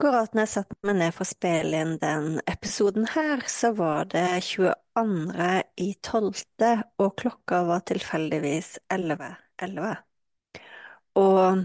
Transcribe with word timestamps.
Akkurat 0.00 0.32
når 0.32 0.46
jeg 0.46 0.48
satte 0.54 0.76
meg 0.88 0.94
ned 0.96 1.12
for 1.12 1.26
å 1.26 1.28
spille 1.28 1.80
inn 1.84 1.90
den 2.00 2.38
episoden 2.48 3.04
her, 3.12 3.42
så 3.52 3.68
var 3.76 4.06
det 4.08 4.22
22. 4.46 5.48
i 5.76 5.88
12., 6.00 6.70
og 7.04 7.10
klokka 7.20 7.58
var 7.68 7.82
tilfeldigvis 7.84 8.70
11.11. 8.96 9.90
Og 11.20 11.60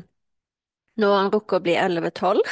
nå 0.99 1.13
har 1.13 1.21
han 1.21 1.31
rukket 1.31 1.61
å 1.61 1.63
bli 1.69 1.77
11.12. 1.79 2.43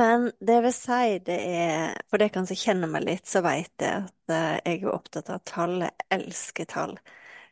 Men 0.00 0.24
det 0.40 0.58
vil 0.64 0.76
si, 0.78 1.02
det 1.28 1.38
er 1.52 2.00
For 2.08 2.24
dere 2.24 2.46
som 2.48 2.62
kjenner 2.64 2.94
meg 2.96 3.04
litt, 3.10 3.28
så 3.28 3.44
vet 3.44 3.76
jeg 3.76 4.06
at 4.06 4.32
eh, 4.38 4.56
jeg 4.70 4.86
er 4.86 4.96
opptatt 4.96 5.28
av 5.36 5.44
tall. 5.52 5.76
Jeg 5.84 6.08
elsker 6.16 6.72
tall. 6.72 6.96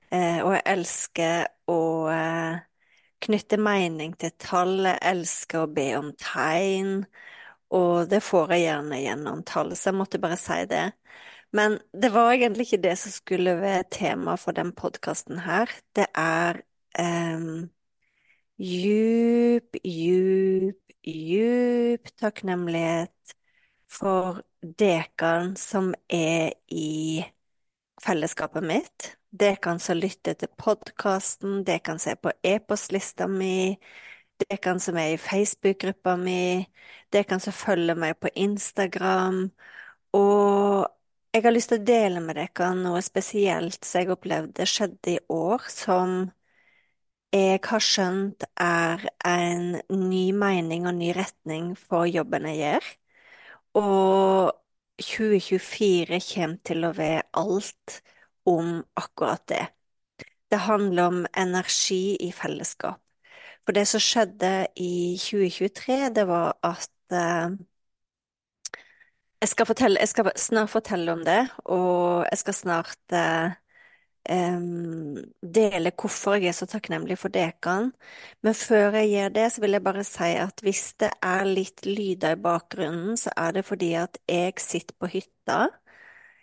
Eh, 0.09 0.41
og 0.41 0.57
jeg 0.57 0.65
elsker 0.73 1.53
å 1.69 1.81
eh, 2.17 2.65
knytte 3.25 3.59
mening 3.61 4.15
til 4.21 4.33
tall, 4.41 4.79
jeg 4.89 5.01
elsker 5.13 5.65
å 5.65 5.73
be 5.75 5.87
om 5.99 6.11
tegn, 6.21 7.05
og 7.77 8.09
det 8.11 8.23
får 8.27 8.55
jeg 8.55 8.65
gjerne 8.67 9.01
gjennom 9.03 9.43
tall, 9.47 9.75
så 9.77 9.91
jeg 9.91 9.99
måtte 10.01 10.21
bare 10.23 10.39
si 10.41 10.59
det. 10.71 10.87
Men 11.53 11.79
det 11.93 12.13
var 12.15 12.33
egentlig 12.33 12.69
ikke 12.69 12.83
det 12.85 12.97
som 12.99 13.13
skulle 13.15 13.57
være 13.61 13.89
tema 13.91 14.37
for 14.39 14.55
den 14.57 14.73
podkasten 14.77 15.43
her. 15.47 15.71
Det 15.97 16.07
er 16.15 16.63
um, 16.99 17.71
djup, 18.59 19.77
djup, 19.85 20.95
djup 21.07 22.13
takknemlighet 22.21 23.35
for 23.91 24.43
dekan 24.63 25.57
som 25.59 25.95
er 26.09 26.55
i 26.71 27.25
fellesskapet 28.05 28.65
mitt. 28.65 29.15
Det 29.31 29.57
kan 29.63 29.79
så 29.79 29.95
lytte 29.95 30.35
til 30.35 30.49
podkasten, 30.59 31.63
det 31.65 31.79
kan 31.87 31.99
se 32.03 32.17
på 32.19 32.33
e-postlista 32.43 33.29
mi, 33.31 33.77
det 34.43 34.57
kan 34.63 34.81
som 34.81 34.97
er 34.99 35.13
i 35.15 35.19
Facebook-gruppa 35.19 36.17
mi, 36.19 36.67
det 37.13 37.25
kan 37.29 37.41
så 37.41 37.53
følge 37.55 37.95
meg 37.95 38.17
på 38.21 38.29
Instagram. 38.35 39.45
Og 40.13 40.89
jeg 41.35 41.43
har 41.45 41.55
lyst 41.55 41.71
til 41.71 41.81
å 41.83 41.87
dele 41.93 42.23
med 42.25 42.41
dere 42.41 42.73
noe 42.75 43.03
spesielt 43.07 43.85
som 43.87 44.03
jeg 44.03 44.11
opplevde 44.17 44.67
skjedde 44.67 45.15
i 45.15 45.21
år, 45.31 45.69
som 45.71 46.17
jeg 47.33 47.61
har 47.71 47.83
skjønt 47.85 48.45
er 48.61 49.05
en 49.27 49.77
ny 50.11 50.23
mening 50.35 50.87
og 50.91 50.97
ny 50.99 51.13
retning 51.15 51.73
for 51.79 52.09
jobben 52.11 52.49
jeg 52.51 52.59
gjør. 52.65 52.89
Og 53.81 54.53
2024 55.01 56.21
kommer 56.33 56.59
til 56.67 56.87
å 56.89 56.93
være 56.97 57.23
alt 57.43 58.01
om 58.49 58.81
akkurat 58.95 59.47
det. 59.49 59.67
Det 60.51 60.57
handler 60.67 61.03
om 61.07 61.27
energi 61.37 62.17
i 62.21 62.33
fellesskap. 62.33 63.01
For 63.65 63.77
det 63.77 63.87
som 63.89 64.03
skjedde 64.03 64.67
i 64.81 65.17
2023, 65.21 65.99
det 66.17 66.25
var 66.27 66.57
at 66.67 67.15
eh, 67.15 67.53
jeg, 69.41 69.51
skal 69.53 69.69
fortelle, 69.69 70.01
jeg 70.01 70.11
skal 70.11 70.31
snart 70.37 70.73
fortelle 70.73 71.13
om 71.13 71.25
det, 71.25 71.43
og 71.65 72.27
jeg 72.31 72.41
skal 72.43 72.57
snart 72.57 73.15
eh, 73.15 73.53
dele 75.41 75.93
hvorfor 75.97 76.37
jeg 76.39 76.51
er 76.51 76.57
så 76.57 76.67
takknemlig 76.69 77.19
for 77.19 77.33
Dekan. 77.33 77.93
Men 78.43 78.55
før 78.55 78.99
jeg 78.99 79.11
gjør 79.11 79.35
det, 79.37 79.47
så 79.53 79.63
vil 79.65 79.77
jeg 79.77 79.85
bare 79.85 80.05
si 80.05 80.33
at 80.41 80.65
hvis 80.67 80.85
det 81.01 81.11
er 81.23 81.45
litt 81.49 81.87
lyder 81.87 82.37
i 82.37 82.43
bakgrunnen, 82.43 83.17
så 83.17 83.33
er 83.37 83.57
det 83.57 83.65
fordi 83.69 83.95
at 83.99 84.19
jeg 84.29 84.59
sitter 84.61 84.97
på 84.99 85.11
hytta 85.15 85.61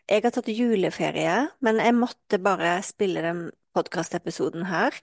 jeg 0.08 0.24
har 0.24 0.34
tatt 0.34 0.50
juleferie, 0.52 1.38
men 1.64 1.82
jeg 1.84 1.96
måtte 1.98 2.40
bare 2.40 2.78
spille 2.86 3.24
den 3.26 3.42
podkastepisoden 3.78 4.66
her. 4.70 4.96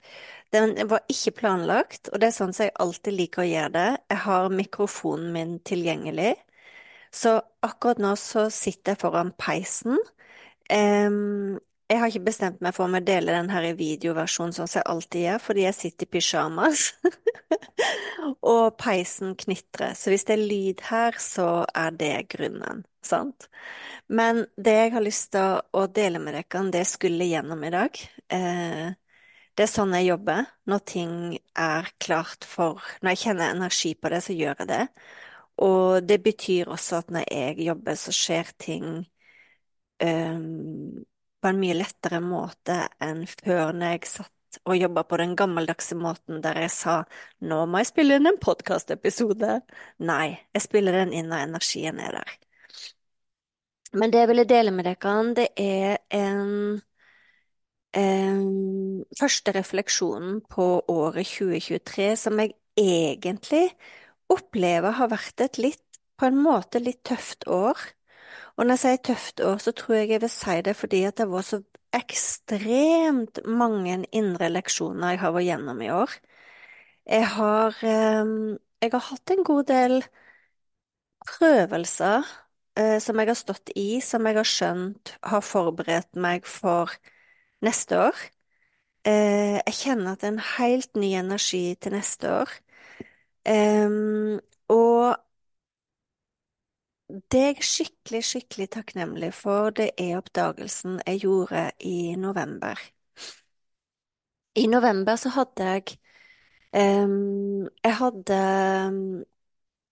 Den 0.54 0.74
var 0.90 1.04
ikke 1.12 1.34
planlagt, 1.42 2.08
og 2.10 2.20
det 2.20 2.30
er 2.30 2.36
sånn 2.38 2.54
som 2.56 2.66
jeg 2.66 2.76
alltid 2.82 3.16
liker 3.18 3.44
å 3.44 3.48
gjøre 3.48 3.74
det. 3.76 3.88
Jeg 4.14 4.22
har 4.24 4.50
mikrofonen 4.54 5.30
min 5.34 5.54
tilgjengelig, 5.66 6.34
så 7.14 7.38
akkurat 7.62 8.00
nå 8.02 8.14
så 8.18 8.48
sitter 8.52 8.94
jeg 8.94 9.02
foran 9.04 9.32
peisen. 9.38 9.98
Um, 10.72 11.60
jeg 11.90 12.00
har 12.00 12.08
ikke 12.08 12.26
bestemt 12.30 12.62
meg 12.64 12.74
for 12.76 12.86
om 12.86 12.96
jeg 12.96 13.06
deler 13.10 13.36
den 13.36 13.50
her 13.52 13.66
i 13.68 13.74
videoversjon, 13.76 14.54
sånn 14.56 14.70
som 14.70 14.80
jeg 14.80 14.88
alltid 14.88 15.26
gjør, 15.26 15.42
fordi 15.44 15.66
jeg 15.66 15.76
sitter 15.76 16.06
i 16.06 16.12
pysjamas. 16.14 16.84
og 18.54 18.76
peisen 18.80 19.34
knitrer. 19.36 19.92
Så 19.98 20.12
hvis 20.12 20.24
det 20.28 20.36
er 20.36 20.44
lyd 20.48 20.84
her, 20.88 21.18
så 21.20 21.48
er 21.76 21.94
det 22.00 22.12
grunnen, 22.32 22.84
sant? 23.04 23.48
Men 24.08 24.44
det 24.56 24.76
jeg 24.78 24.92
har 24.96 25.04
lyst 25.04 25.32
til 25.36 25.60
å 25.76 25.86
dele 26.00 26.20
med 26.22 26.36
dere, 26.38 26.64
det 26.72 26.84
skulle 26.88 27.28
gjennom 27.28 27.64
i 27.64 27.72
dag. 27.74 28.00
Eh, 28.32 28.92
det 29.54 29.66
er 29.66 29.70
sånn 29.70 29.94
jeg 29.94 30.08
jobber. 30.10 30.48
Når 30.66 30.84
ting 30.88 31.16
er 31.54 31.88
klart 32.02 32.46
for 32.48 32.82
Når 33.02 33.14
jeg 33.14 33.22
kjenner 33.26 33.54
energi 33.54 33.94
på 33.94 34.10
det, 34.10 34.22
så 34.24 34.34
gjør 34.34 34.64
jeg 34.64 34.70
det. 34.72 34.84
Og 35.62 36.02
det 36.08 36.22
betyr 36.24 36.72
også 36.72 37.02
at 37.02 37.12
når 37.14 37.28
jeg 37.30 37.66
jobber, 37.68 37.94
så 37.94 38.12
skjer 38.14 38.50
ting 38.58 38.86
um, 40.02 41.04
på 41.44 41.50
en 41.52 41.58
mye 41.60 41.76
lettere 41.76 42.22
måte 42.24 42.78
enn 43.04 43.26
før 43.28 43.74
når 43.76 43.98
jeg 43.98 44.08
satt 44.08 44.30
og 44.64 44.78
jobba 44.78 45.02
på 45.04 45.18
den 45.20 45.34
gammeldagse 45.36 45.96
måten 45.98 46.40
der 46.40 46.56
jeg 46.62 46.70
sa 46.72 46.94
nå 47.44 47.58
må 47.68 47.82
jeg 47.82 47.90
spille 47.90 48.16
inn 48.16 48.30
en 48.30 48.40
podkastepisode. 48.40 49.58
Nei, 50.08 50.38
jeg 50.56 50.64
spiller 50.64 50.96
den 51.02 51.12
inn 51.12 51.28
når 51.28 51.44
energien 51.50 52.00
er 52.00 52.16
der. 52.16 52.32
Men 53.92 54.14
det 54.14 54.22
jeg 54.22 54.30
ville 54.30 54.46
dele 54.48 54.72
med 54.74 54.88
dere, 54.88 55.16
det 55.36 55.48
er 55.60 55.98
en, 56.16 56.80
en 58.00 59.04
første 59.20 59.54
refleksjonen 59.54 60.40
på 60.50 60.68
året 60.90 61.28
2023 61.28 62.08
som 62.24 62.40
jeg 62.40 62.56
egentlig 62.80 63.66
opplever 64.32 64.96
har 64.96 65.12
vært 65.12 65.44
et 65.44 65.60
litt, 65.60 65.82
på 66.16 66.30
en 66.30 66.40
måte 66.40 66.80
litt 66.80 67.02
tøft 67.06 67.44
år. 67.50 67.78
Og 68.56 68.66
når 68.66 68.76
jeg 68.76 68.82
sier 68.84 69.00
tøft 69.08 69.40
år, 69.40 69.58
så 69.58 69.72
tror 69.74 69.94
jeg 69.98 70.10
jeg 70.14 70.22
vil 70.22 70.30
si 70.30 70.60
det 70.66 70.76
fordi 70.78 71.02
at 71.08 71.18
det 71.18 71.26
var 71.30 71.42
så 71.46 71.60
ekstremt 71.94 73.40
mange 73.46 73.96
indre 74.12 74.50
leksjoner 74.50 75.14
jeg 75.14 75.22
har 75.22 75.34
vært 75.34 75.48
gjennom 75.48 75.82
i 75.82 75.90
år. 75.94 76.14
Jeg 77.06 77.26
har, 77.36 77.76
eh, 77.82 78.58
jeg 78.82 78.92
har 78.92 79.04
hatt 79.10 79.30
en 79.30 79.44
god 79.44 79.64
del 79.70 80.04
prøvelser 81.26 82.24
eh, 82.76 82.98
som 83.02 83.18
jeg 83.20 83.30
har 83.30 83.38
stått 83.38 83.72
i, 83.76 84.00
som 84.00 84.26
jeg 84.26 84.38
har 84.38 84.48
skjønt 84.48 85.16
har 85.22 85.44
forberedt 85.44 86.14
meg 86.16 86.46
for 86.48 86.92
neste 87.64 87.98
år. 88.08 88.24
Eh, 89.04 89.60
jeg 89.60 89.76
kjenner 89.82 90.14
at 90.14 90.22
det 90.22 90.30
er 90.30 90.34
en 90.36 90.46
helt 90.58 90.96
ny 90.96 91.12
energi 91.18 91.64
til 91.80 91.92
neste 91.96 92.30
år. 92.42 92.54
Um, 93.44 94.40
og 94.72 95.03
det 97.32 97.40
er 97.40 97.52
jeg 97.52 97.66
skikkelig, 97.68 98.22
skikkelig 98.24 98.68
takknemlig 98.76 99.30
for, 99.34 99.70
det 99.70 99.90
er 99.98 100.18
oppdagelsen 100.18 101.00
jeg 101.06 101.24
gjorde 101.24 101.70
i 101.80 102.14
november. 102.20 102.80
I 104.54 104.66
november 104.70 105.16
så 105.18 105.32
hadde 105.34 105.64
jeg 105.66 105.96
um, 106.74 107.68
Jeg 107.84 107.94
hadde 107.98 108.40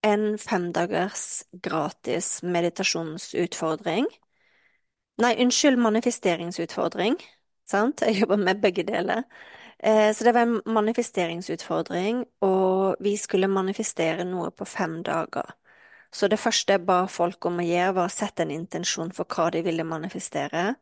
en 0.03 0.39
femdagers 0.39 1.45
gratis 1.63 2.43
meditasjonsutfordring. 2.43 4.07
Nei, 5.23 5.33
unnskyld, 5.45 5.79
manifesteringsutfordring. 5.79 7.19
Sant? 7.69 8.03
Jeg 8.03 8.23
jobber 8.23 8.37
med 8.37 8.63
begge 8.63 8.83
deler. 8.83 9.23
Eh, 9.79 10.15
så 10.15 10.25
det 10.25 10.35
var 10.35 10.47
en 10.47 10.61
manifesteringsutfordring, 10.67 12.25
og 12.41 12.97
vi 13.01 13.17
skulle 13.17 13.51
manifestere 13.51 14.25
noe 14.25 14.51
på 14.51 14.67
fem 14.67 15.03
dager. 15.07 15.55
Så 16.13 16.29
det 16.29 16.39
første 16.41 16.77
jeg 16.77 16.85
ba 16.87 17.07
folk 17.09 17.47
om 17.49 17.61
å 17.63 17.67
gjøre, 17.67 17.95
var 17.97 18.11
å 18.11 18.13
sette 18.13 18.45
en 18.45 18.53
intensjon 18.55 19.13
for 19.17 19.29
hva 19.29 19.49
de 19.55 19.63
ville 19.65 19.85
manifestere. 19.89 20.75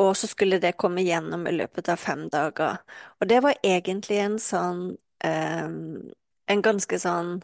Og 0.00 0.16
så 0.16 0.26
skulle 0.30 0.58
det 0.62 0.76
komme 0.80 1.04
gjennom 1.04 1.46
i 1.46 1.52
løpet 1.54 1.90
av 1.92 2.00
fem 2.00 2.26
dager. 2.32 2.80
Og 3.20 3.28
det 3.28 3.42
var 3.44 3.58
egentlig 3.62 4.18
en 4.24 4.38
sånn 4.40 4.84
eh, 5.24 5.68
En 6.52 6.60
ganske 6.62 6.98
sånn 6.98 7.36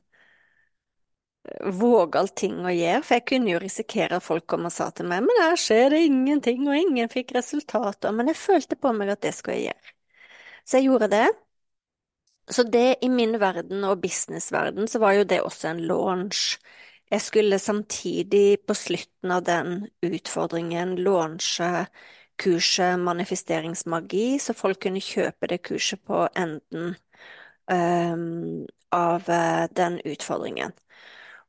vågal 1.81 2.29
ting 2.37 2.59
å 2.67 2.73
gjøre, 2.73 3.03
for 3.07 3.17
jeg 3.19 3.27
kunne 3.31 3.53
jo 3.53 3.61
risikere 3.63 4.19
at 4.19 4.25
folk 4.27 4.47
kom 4.51 4.67
og 4.69 4.75
sa 4.75 4.89
til 4.95 5.09
meg 5.09 5.25
men 5.25 5.41
her 5.43 5.57
skjer 5.61 5.95
det 5.95 6.03
ingenting, 6.09 6.67
og 6.69 6.77
ingen 6.77 7.09
fikk 7.13 7.33
resultater, 7.39 8.13
men 8.15 8.31
jeg 8.33 8.41
følte 8.41 8.77
på 8.77 8.93
meg 8.97 9.15
at 9.15 9.23
det 9.25 9.35
skulle 9.37 9.59
jeg 9.59 9.71
gjøre. 9.71 9.95
Så 10.65 10.79
jeg 10.81 10.89
gjorde 10.91 11.11
det. 11.15 11.27
Så 12.51 12.63
det 12.63 12.97
i 13.03 13.09
min 13.09 13.41
verden 13.41 13.85
og 13.85 14.01
businessverden 14.01 14.89
så 14.89 15.01
var 15.03 15.13
jo 15.19 15.25
det 15.29 15.41
også 15.45 15.69
en 15.73 15.83
launch. 15.89 16.57
Jeg 17.11 17.21
skulle 17.25 17.59
samtidig 17.59 18.59
på 18.67 18.75
slutten 18.75 19.31
av 19.33 19.45
den 19.45 19.89
utfordringen 20.05 20.97
launche 20.97 21.87
kurset 22.39 22.99
Manifesteringsmagi, 23.01 24.39
så 24.39 24.55
folk 24.55 24.83
kunne 24.83 25.01
kjøpe 25.01 25.49
det 25.49 25.63
kurset 25.65 26.03
på 26.05 26.27
enden 26.37 26.93
um, 27.73 28.67
av 28.93 29.25
uh, 29.29 29.65
den 29.73 29.99
utfordringen. 30.05 30.77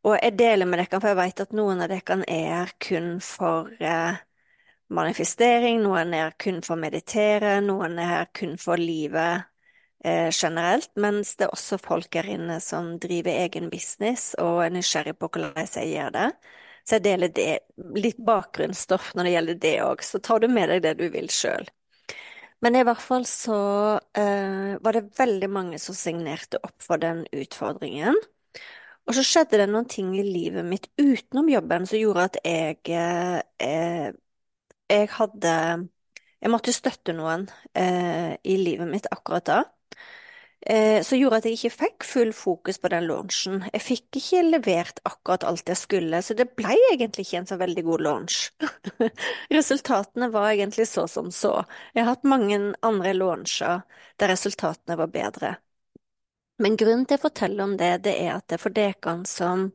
Og 0.08 0.16
jeg 0.16 0.38
deler 0.40 0.66
med 0.66 0.80
dere, 0.80 1.02
for 1.02 1.12
jeg 1.12 1.20
vet 1.20 1.44
at 1.44 1.54
noen 1.60 1.84
av 1.84 1.92
dere 1.92 2.20
er 2.32 2.74
kun 2.80 3.12
for 3.20 3.68
uh, 3.84 4.16
manifestering, 4.96 5.84
noen 5.84 6.16
er 6.16 6.34
kun 6.40 6.64
for 6.64 6.78
å 6.78 6.82
meditere, 6.88 7.60
noen 7.62 8.00
er 8.00 8.32
kun 8.34 8.56
for 8.62 8.80
livet 8.80 9.44
eh, 10.04 10.30
generelt, 10.31 10.92
mens 10.96 11.36
det 11.40 11.48
er 11.48 11.56
også 11.56 11.80
folk 11.81 12.16
her 12.16 12.30
inne 12.30 12.60
som 12.63 12.96
driver 13.01 13.44
egen 13.46 13.69
business 13.74 14.34
og 14.40 14.63
er 14.66 14.74
nysgjerrig 14.75 15.16
på 15.19 15.30
hvordan 15.31 15.57
jeg 15.66 15.94
gjør 15.94 16.16
det. 16.16 16.30
Så 16.86 16.98
jeg 16.98 17.06
deler 17.06 17.34
det, 17.36 17.50
litt 18.00 18.18
bakgrunnsstoff 18.25 19.13
når 19.16 19.28
det 19.28 19.34
gjelder 19.36 19.60
det 19.66 19.75
òg, 19.86 20.06
så 20.06 20.22
tar 20.24 20.42
du 20.42 20.48
med 20.50 20.72
deg 20.74 20.86
det 20.88 20.96
du 21.01 21.06
vil 21.13 21.30
sjøl. 21.34 21.68
Men 22.63 22.75
i 22.75 22.84
hvert 22.84 23.01
fall 23.01 23.25
så 23.30 23.60
eh, 24.18 24.75
var 24.84 24.96
det 24.98 25.13
veldig 25.19 25.50
mange 25.51 25.80
som 25.80 25.96
signerte 25.96 26.60
opp 26.66 26.75
for 26.84 27.00
den 27.00 27.24
utfordringen. 27.31 28.18
Og 29.07 29.16
så 29.18 29.24
skjedde 29.25 29.62
det 29.62 29.69
noen 29.72 29.88
ting 29.90 30.12
i 30.18 30.25
livet 30.25 30.66
mitt 30.68 30.90
utenom 31.00 31.50
jobben 31.50 31.88
som 31.90 31.98
gjorde 32.02 32.28
at 32.30 32.42
jeg 32.45 32.80
eh, 32.94 34.10
Jeg 34.90 35.10
hadde 35.13 35.54
Jeg 36.42 36.52
måtte 36.52 36.74
støtte 36.74 37.13
noen 37.13 37.48
eh, 37.75 38.36
i 38.44 38.56
livet 38.60 38.88
mitt 38.92 39.07
akkurat 39.12 39.45
da. 39.45 39.60
Eh, 40.62 41.04
som 41.04 41.18
gjorde 41.18 41.38
at 41.40 41.46
jeg 41.48 41.56
ikke 41.56 41.72
fikk 41.72 42.04
full 42.04 42.32
fokus 42.36 42.80
på 42.84 42.90
den 42.92 43.06
launchen. 43.08 43.62
Jeg 43.72 43.84
fikk 43.84 44.18
ikke 44.20 44.42
levert 44.44 45.00
akkurat 45.08 45.46
alt 45.48 45.72
jeg 45.72 45.80
skulle, 45.80 46.20
så 46.22 46.36
det 46.36 46.50
ble 46.60 46.76
egentlig 46.92 47.24
ikke 47.26 47.40
en 47.40 47.48
så 47.48 47.58
veldig 47.62 47.84
god 47.88 48.04
launch. 48.04 48.40
Resultatene 49.58 50.28
var 50.34 50.52
egentlig 50.52 50.90
så 50.92 51.08
som 51.08 51.32
så. 51.32 51.62
Jeg 51.96 52.04
har 52.04 52.12
hatt 52.12 52.28
mange 52.28 52.60
andre 52.84 53.16
launcher 53.16 53.86
der 54.20 54.34
resultatene 54.34 55.00
var 55.00 55.12
bedre. 55.16 55.56
Men 56.60 56.76
grunnen 56.76 57.06
til 57.08 57.16
å 57.16 57.24
fortelle 57.24 57.64
om 57.64 57.78
det, 57.80 57.94
det 58.04 58.18
er 58.20 58.34
at 58.36 58.50
det 58.52 58.58
er 58.58 58.64
for 58.66 58.76
dere 58.76 59.16
som 59.32 59.70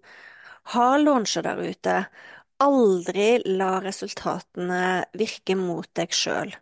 har 0.75 0.99
launcher 1.01 1.47
der 1.47 1.63
ute, 1.65 1.97
aldri 2.61 3.39
la 3.57 3.79
resultatene 3.85 4.85
virke 5.17 5.57
mot 5.57 5.89
deg 5.97 6.13
sjøl. 6.13 6.53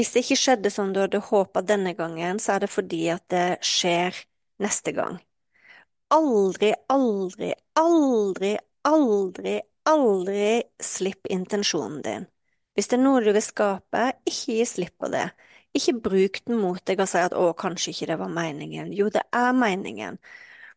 Hvis 0.00 0.14
det 0.14 0.20
ikke 0.24 0.40
skjedde 0.40 0.70
som 0.72 0.94
du 0.96 1.02
hadde 1.02 1.18
håpa 1.20 1.60
denne 1.60 1.90
gangen, 1.92 2.38
så 2.40 2.54
er 2.54 2.62
det 2.62 2.70
fordi 2.72 3.02
at 3.12 3.20
det 3.28 3.58
skjer 3.68 4.16
neste 4.64 4.94
gang. 4.96 5.18
Aldri, 6.16 6.70
aldri, 6.88 7.50
aldri, 7.76 8.54
aldri, 8.88 9.58
aldri 9.92 10.46
slipp 10.80 11.28
intensjonen 11.28 11.98
din. 12.06 12.24
Hvis 12.72 12.88
det 12.88 12.96
er 12.96 13.02
noe 13.02 13.20
du 13.20 13.28
vil 13.36 13.44
skape, 13.44 14.06
ikke 14.24 14.56
gi 14.56 14.64
slipp 14.70 14.94
på 15.04 15.10
det. 15.12 15.26
Ikke 15.76 15.98
bruk 16.08 16.40
den 16.48 16.62
mot 16.62 16.80
deg 16.88 17.04
og 17.04 17.12
si 17.12 17.20
at 17.20 17.36
å, 17.36 17.50
kanskje 17.52 17.92
ikke 17.92 18.08
det 18.14 18.18
var 18.22 18.32
meningen. 18.40 18.94
Jo, 18.96 19.10
det 19.12 19.26
er 19.36 19.52
meningen. 19.52 20.16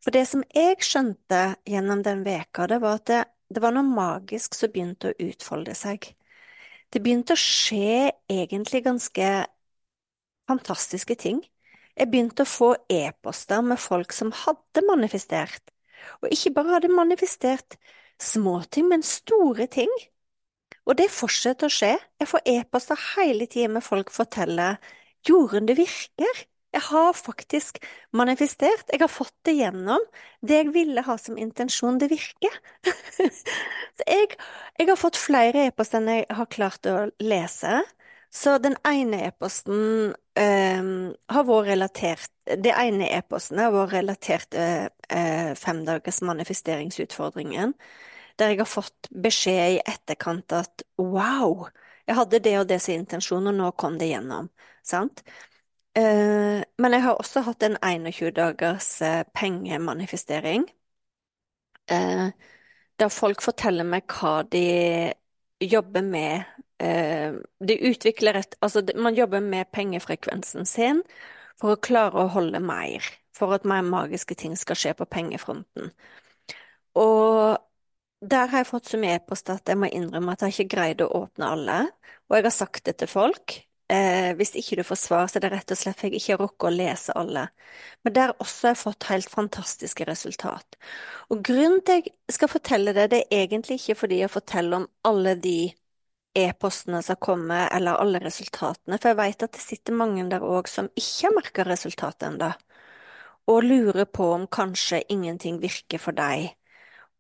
For 0.04 0.12
det 0.12 0.26
som 0.28 0.44
jeg 0.52 0.84
skjønte 0.84 1.46
gjennom 1.64 2.04
den 2.04 2.28
veka, 2.28 2.68
det 2.68 2.84
var 2.84 3.00
at 3.00 3.08
det, 3.08 3.24
det 3.56 3.64
var 3.64 3.72
noe 3.72 3.88
magisk 3.88 4.60
som 4.60 4.76
begynte 4.76 5.14
å 5.14 5.18
utfolde 5.30 5.80
seg. 5.80 6.12
Det 6.94 7.02
begynte 7.02 7.34
å 7.34 7.40
skje 7.40 8.12
egentlig 8.30 8.84
ganske 8.86 9.30
fantastiske 10.50 11.16
ting. 11.18 11.40
Jeg 11.98 12.10
begynte 12.12 12.46
å 12.46 12.50
få 12.50 12.70
e-poster 12.92 13.64
med 13.66 13.82
folk 13.82 14.14
som 14.14 14.30
hadde 14.44 14.84
manifestert, 14.86 15.74
og 16.22 16.30
ikke 16.34 16.54
bare 16.54 16.76
hadde 16.76 16.94
manifestert 16.94 17.78
småting, 18.22 18.92
men 18.92 19.06
store 19.06 19.66
ting. 19.74 19.90
Og 20.86 20.98
det 21.00 21.10
fortsetter 21.14 21.70
å 21.70 21.74
skje. 21.74 21.94
Jeg 22.22 22.30
får 22.30 22.46
e-poster 22.54 23.00
hele 23.16 23.48
tiden 23.50 23.78
med 23.78 23.86
folk 23.86 24.12
forteller 24.14 24.78
jorden 25.26 25.70
det 25.70 25.80
virker. 25.80 26.46
Jeg 26.74 26.82
har 26.88 27.14
faktisk 27.14 27.78
manifestert. 28.18 28.88
Jeg 28.90 29.04
har 29.04 29.12
fått 29.12 29.36
det 29.46 29.54
gjennom. 29.60 30.02
Det 30.42 30.62
jeg 30.64 30.74
ville 30.74 31.04
ha 31.06 31.18
som 31.22 31.38
intensjon, 31.38 32.00
det 32.02 32.10
virker. 32.14 32.56
Så 33.98 34.08
jeg, 34.08 34.32
jeg, 34.80 34.88
har 34.90 34.98
fått 34.98 35.20
flere 35.22 35.68
e-poster 35.68 36.02
enn 36.02 36.10
jeg 36.10 36.26
har 36.34 36.50
klart 36.50 36.90
å 36.90 36.96
lese. 37.22 37.84
Så 38.34 38.56
den 38.58 38.74
ene 38.90 39.28
e-posten 39.28 40.16
um, 40.18 40.88
har 41.30 41.44
vært 41.46 41.68
relatert 41.68 42.32
Det 42.44 42.72
ene 42.74 43.06
e-posten 43.14 43.62
har 43.62 43.70
vært 43.76 43.94
relatert 43.94 44.50
til 44.56 44.88
uh, 44.90 45.54
femdagers 45.54 46.24
manifesteringsutfordringen 46.26 47.78
der 48.42 48.54
jeg 48.54 48.64
har 48.64 48.70
fått 48.70 49.10
beskjed 49.24 49.76
i 49.76 49.82
etterkant 49.86 50.56
at 50.58 50.84
wow, 50.98 51.68
jeg 52.08 52.18
hadde 52.18 52.42
det 52.44 52.54
og 52.60 52.70
det 52.70 52.80
som 52.82 52.96
intensjon, 52.98 53.50
og 53.50 53.58
nå 53.58 53.70
kom 53.80 54.00
det 54.02 54.10
gjennom, 54.10 54.50
sant? 54.82 55.22
Uh, 55.94 56.64
men 56.82 56.96
jeg 56.96 57.04
har 57.06 57.20
også 57.22 57.44
hatt 57.46 57.64
en 57.68 57.76
21 57.78 58.32
dagers 58.34 58.88
uh, 59.06 59.22
pengemanifestering, 59.38 60.66
uh, 61.92 62.32
der 63.00 63.12
folk 63.14 63.44
forteller 63.46 63.86
meg 63.86 64.08
hva 64.10 64.42
de 64.50 65.14
jobber 65.62 66.02
med. 66.02 66.44
de 67.64 67.76
utvikler 67.88 68.36
et 68.36 68.56
Altså, 68.62 68.82
man 68.96 69.16
jobber 69.16 69.40
med 69.40 69.70
pengefrekvensen 69.72 70.66
sin 70.66 71.02
for 71.62 71.74
å 71.74 71.80
klare 71.80 72.26
å 72.26 72.32
holde 72.34 72.60
mer, 72.60 73.06
for 73.38 73.54
at 73.56 73.66
mer 73.66 73.82
magiske 73.82 74.36
ting 74.36 74.58
skal 74.58 74.76
skje 74.76 74.94
på 74.98 75.06
pengefronten. 75.06 75.94
Og 76.96 77.58
der 78.22 78.48
har 78.52 78.64
jeg 78.64 78.68
fått 78.72 78.90
så 78.92 79.00
mye 79.00 79.18
e-post 79.20 79.50
at 79.54 79.70
jeg 79.70 79.80
må 79.80 79.88
innrømme 79.92 80.34
at 80.34 80.42
jeg 80.42 80.52
har 80.52 80.58
ikke 80.58 80.76
greid 80.76 81.06
å 81.06 81.12
åpne 81.22 81.52
alle, 81.56 81.78
og 82.30 82.38
jeg 82.38 82.48
har 82.50 82.56
sagt 82.58 82.86
det 82.86 82.98
til 83.00 83.12
folk. 83.12 83.62
Eh, 83.94 84.32
hvis 84.40 84.54
ikke 84.58 84.80
du 84.80 84.84
får 84.88 85.00
svar, 85.02 85.28
så 85.30 85.38
er 85.38 85.44
det 85.46 85.52
rett 85.54 85.72
og 85.76 85.78
slett 85.78 86.00
for 86.00 86.08
jeg 86.10 86.22
ikke 86.22 86.38
rukker 86.42 86.70
å 86.70 86.74
lese 86.74 87.14
alle. 87.20 87.44
Men 88.06 88.16
der 88.16 88.34
også 88.42 88.68
har 88.68 88.74
jeg 88.74 88.82
fått 88.82 89.08
helt 89.12 89.30
fantastiske 89.30 90.08
resultat. 90.10 90.78
Og 91.30 91.44
grunnen 91.46 91.84
til 91.86 92.02
jeg 92.02 92.38
skal 92.38 92.52
fortelle 92.52 92.96
det, 92.98 93.10
det 93.14 93.22
er 93.28 93.46
egentlig 93.46 93.78
ikke 93.82 94.00
fordi 94.04 94.22
jeg 94.24 94.34
forteller 94.34 94.82
om 94.82 94.88
alle 95.10 95.36
de 95.44 95.58
e-postene 96.34 97.04
som 97.06 97.20
kommer, 97.22 97.68
eller 97.76 98.02
alle 98.02 98.24
resultatene, 98.24 98.98
for 98.98 99.12
jeg 99.12 99.20
vet 99.22 99.46
at 99.46 99.54
det 99.54 99.62
sitter 99.62 100.00
mange 100.00 100.26
der 100.32 100.42
òg 100.42 100.72
som 100.72 100.90
ikke 100.98 101.28
har 101.28 101.36
merka 101.38 101.68
resultatet 101.68 102.32
ennå, 102.32 102.50
og 103.54 103.64
lurer 103.68 104.08
på 104.10 104.32
om 104.34 104.48
kanskje 104.48 105.04
ingenting 105.14 105.60
virker 105.62 106.02
for 106.02 106.18
deg 106.18 106.56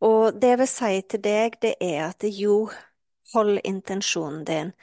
og 0.03 0.39
det 0.41 0.49
jeg 0.51 0.59
vil 0.59 0.67
si 0.67 0.93
til 1.11 1.21
deg, 1.23 1.55
det 1.63 1.75
er 1.81 2.09
at 2.09 2.25
jo, 2.27 2.67
hold 3.33 3.59
intensjonen 3.63 4.43
din. 4.47 4.73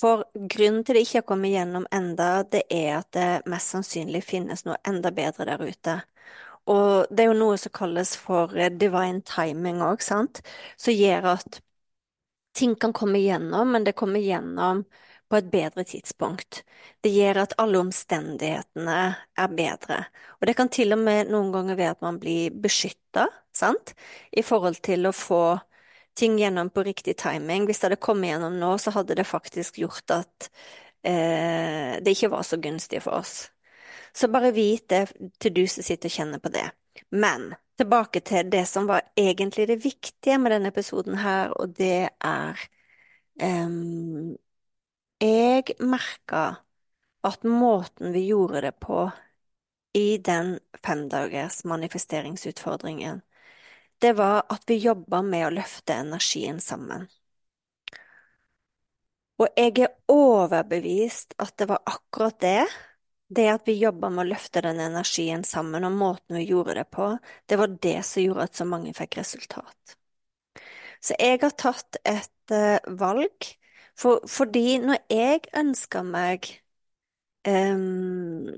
For 0.00 0.24
grunnen 0.34 0.84
til 0.84 0.96
det 0.96 1.04
ikke 1.04 1.20
har 1.20 1.26
kommet 1.28 1.52
gjennom 1.52 1.86
enda, 1.92 2.30
det 2.48 2.62
er 2.72 3.00
at 3.00 3.10
det 3.16 3.28
mest 3.50 3.74
sannsynlig 3.74 4.22
finnes 4.24 4.64
noe 4.64 4.78
enda 4.88 5.12
bedre 5.12 5.46
der 5.50 5.60
ute. 5.60 5.96
Og 6.70 7.10
det 7.10 7.24
er 7.24 7.30
jo 7.32 7.40
noe 7.40 7.58
som 7.60 7.72
kalles 7.74 8.14
for 8.20 8.54
divine 8.80 9.20
timing 9.28 9.82
òg, 9.84 10.02
sant, 10.04 10.40
som 10.80 10.94
gjør 10.94 11.34
at 11.34 11.60
ting 12.56 12.74
kan 12.80 12.94
komme 12.96 13.20
gjennom, 13.20 13.72
men 13.74 13.84
det 13.84 13.96
kommer 13.98 14.22
gjennom 14.22 14.84
på 15.30 15.38
et 15.38 15.50
bedre 15.50 15.84
tidspunkt. 15.86 16.62
Det 17.04 17.12
gjør 17.14 17.44
at 17.44 17.54
alle 17.62 17.78
omstendighetene 17.84 18.98
er 19.38 19.52
bedre. 19.54 20.00
Og 20.40 20.48
det 20.48 20.56
kan 20.58 20.70
til 20.72 20.96
og 20.96 21.02
med 21.04 21.30
noen 21.30 21.52
ganger 21.54 21.78
være 21.78 21.96
at 21.98 22.06
man 22.06 22.18
blir 22.22 22.54
beskytta, 22.62 23.28
sant, 23.54 23.94
i 24.32 24.42
forhold 24.46 24.80
til 24.86 25.06
å 25.06 25.14
få 25.14 25.44
ting 26.14 26.38
gjennom 26.38 26.70
på 26.70 26.82
riktig 26.82 27.16
timing. 27.18 27.66
Hvis 27.66 27.80
det 27.80 27.88
hadde 27.90 28.02
kommet 28.02 28.32
gjennom 28.32 28.58
nå, 28.60 28.74
så 28.78 28.92
hadde 28.94 29.16
det 29.18 29.28
faktisk 29.28 29.78
gjort 29.82 30.14
at 30.14 30.50
eh, 31.06 31.96
det 32.02 32.14
ikke 32.14 32.32
var 32.34 32.44
så 32.46 32.58
gunstig 32.60 33.02
for 33.04 33.20
oss. 33.22 33.50
Så 34.12 34.28
bare 34.28 34.52
vit 34.52 34.88
det 34.90 35.04
til 35.38 35.54
du 35.54 35.64
som 35.70 35.86
sitter 35.86 36.10
og 36.10 36.16
kjenner 36.16 36.42
på 36.42 36.52
det. 36.52 36.66
Men 37.14 37.52
tilbake 37.80 38.20
til 38.26 38.50
det 38.50 38.66
som 38.68 38.88
var 38.90 39.06
egentlig 39.16 39.68
det 39.70 39.80
viktige 39.84 40.38
med 40.38 40.52
denne 40.52 40.72
episoden 40.74 41.16
her, 41.22 41.54
og 41.56 41.76
det 41.78 42.10
er 42.20 42.66
um, 43.42 44.36
Jeg 45.20 45.76
merka 45.80 46.42
at 47.24 47.42
måten 47.44 48.12
vi 48.12 48.26
gjorde 48.30 48.60
det 48.64 48.72
på 48.80 49.10
i 49.94 50.18
den 50.18 50.58
femdagers 50.86 51.64
manifesteringsutfordringen, 51.64 53.20
det 54.00 54.12
var 54.18 54.42
at 54.48 54.62
vi 54.66 54.78
jobba 54.80 55.20
med 55.22 55.46
å 55.46 55.54
løfte 55.54 55.96
energien 56.00 56.60
sammen. 56.64 57.06
Og 59.40 59.48
jeg 59.56 59.76
er 59.86 59.94
overbevist 60.12 61.36
at 61.40 61.54
det 61.60 61.68
var 61.70 61.82
akkurat 61.88 62.36
det, 62.40 62.64
det 63.28 63.46
at 63.52 63.68
vi 63.68 63.78
jobba 63.80 64.10
med 64.12 64.24
å 64.24 64.30
løfte 64.32 64.62
den 64.64 64.80
energien 64.82 65.44
sammen, 65.46 65.86
og 65.86 65.96
måten 65.96 66.40
vi 66.40 66.48
gjorde 66.48 66.74
det 66.80 66.86
på, 66.92 67.12
det 67.48 67.60
var 67.60 67.76
det 67.88 68.00
som 68.08 68.24
gjorde 68.24 68.48
at 68.48 68.58
så 68.58 68.66
mange 68.68 68.92
fikk 68.96 69.20
resultat. 69.20 69.96
Så 71.00 71.16
jeg 71.16 71.40
har 71.40 71.54
tatt 71.56 72.00
et 72.04 72.52
uh, 72.52 72.80
valg, 73.00 73.52
for, 73.96 74.24
fordi 74.28 74.80
når 74.82 75.00
jeg 75.12 75.46
ønsker 75.56 76.04
meg 76.04 76.50
um, 77.48 78.50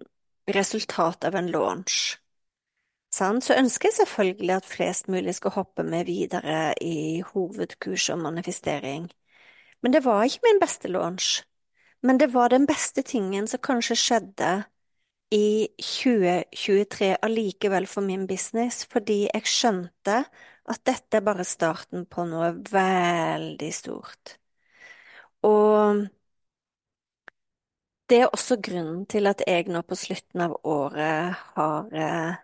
resultat 0.50 1.28
av 1.28 1.38
en 1.38 1.50
launch, 1.52 2.21
så 3.12 3.54
ønsker 3.58 3.88
jeg 3.88 3.98
selvfølgelig 4.00 4.54
at 4.56 4.68
flest 4.68 5.08
mulig 5.12 5.34
skal 5.36 5.52
hoppe 5.56 5.84
med 5.84 6.06
videre 6.08 6.74
i 6.80 7.20
hovedkurs 7.32 8.08
og 8.10 8.18
manifestering. 8.18 9.10
Men 9.82 9.92
det 9.92 10.04
var 10.04 10.24
ikke 10.24 10.46
min 10.46 10.60
beste 10.60 10.88
launch. 10.88 11.42
Men 12.02 12.18
det 12.20 12.32
var 12.34 12.48
den 12.48 12.66
beste 12.66 13.02
tingen 13.02 13.46
som 13.46 13.60
kanskje 13.62 13.96
skjedde 13.96 14.52
i 15.32 15.68
2023 15.78 17.16
allikevel 17.22 17.86
for 17.86 18.04
min 18.04 18.26
business, 18.26 18.86
fordi 18.86 19.28
jeg 19.28 19.46
skjønte 19.48 20.24
at 20.72 20.82
dette 20.86 21.18
er 21.18 21.24
bare 21.26 21.44
starten 21.44 22.06
på 22.06 22.24
noe 22.28 22.52
veldig 22.72 23.70
stort. 23.74 24.36
Og 25.42 26.06
det 28.10 28.20
er 28.20 28.28
også 28.32 28.56
grunnen 28.62 29.06
til 29.06 29.26
at 29.30 29.42
jeg 29.46 29.68
nå 29.72 29.82
på 29.88 29.96
slutten 29.98 30.42
av 30.44 30.54
året 30.68 31.38
har 31.56 31.94
eh, 31.96 32.40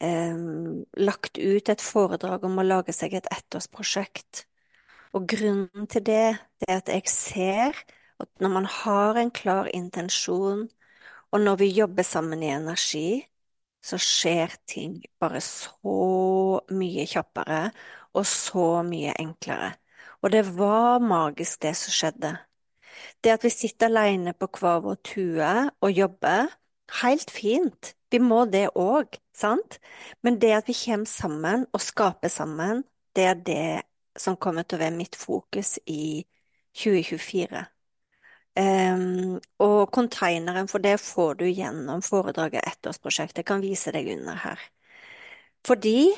lagt 0.00 1.38
ut 1.38 1.68
et 1.68 1.82
foredrag 1.82 2.44
om 2.46 2.58
å 2.60 2.66
lage 2.66 2.94
seg 2.94 3.16
et 3.18 3.26
ettårsprosjekt 3.34 4.44
og 5.16 5.26
grunnen 5.30 5.86
til 5.90 6.04
det, 6.04 6.36
det 6.60 6.68
er 6.68 6.80
at 6.82 6.90
jeg 6.92 7.10
ser 7.10 7.78
at 8.20 8.28
når 8.42 8.52
man 8.52 8.66
har 8.68 9.18
en 9.18 9.30
klar 9.34 9.70
intensjon, 9.74 10.66
og 11.32 11.40
når 11.40 11.56
vi 11.62 11.68
jobber 11.76 12.02
sammen 12.06 12.42
i 12.42 12.50
energi, 12.52 13.22
så 13.84 13.98
skjer 14.00 14.54
ting 14.68 14.98
bare 15.20 15.40
så 15.44 16.60
mye 16.74 17.06
kjappere 17.08 17.60
og 18.16 18.26
så 18.26 18.82
mye 18.86 19.14
enklere. 19.20 19.72
Og 20.22 20.32
det 20.34 20.44
var 20.58 20.98
magisk, 21.00 21.62
det 21.62 21.74
som 21.78 21.94
skjedde. 21.94 22.34
Det 23.24 23.32
at 23.32 23.44
vi 23.46 23.50
sitter 23.54 23.86
alene 23.90 24.34
på 24.34 24.48
hver 24.58 24.80
vår 24.84 24.98
tue 25.06 25.52
og 25.80 25.92
jobber, 25.94 26.48
helt 27.02 27.30
fint, 27.30 27.94
vi 28.10 28.20
må 28.22 28.44
det 28.48 28.68
òg, 28.78 29.18
sant? 29.36 29.78
Men 30.24 30.38
det 30.42 30.52
at 30.56 30.68
vi 30.70 30.76
kommer 30.76 31.10
sammen 31.10 31.66
og 31.72 31.84
skaper 31.84 32.32
sammen, 32.32 32.84
det 33.16 33.24
er 33.24 33.42
det 33.46 33.82
som 34.18 34.36
kommer 34.36 34.66
til 34.66 34.78
å 34.78 34.82
være 34.84 34.96
mitt 34.96 35.16
fokus 35.18 35.76
i 35.86 36.24
2024. 36.78 37.64
Um, 38.58 38.64
ehm, 38.64 39.36
og 39.62 39.92
konteineren 39.94 40.68
for 40.70 40.82
det 40.82 40.96
får 41.00 41.38
du 41.42 41.46
gjennom 41.46 42.02
foredraget 42.02 42.66
Ettårsprosjektet. 42.66 43.42
Jeg 43.42 43.50
kan 43.50 43.62
vise 43.62 43.92
deg 43.94 44.10
under 44.16 44.38
her. 44.42 44.60
Fordi 45.66 46.10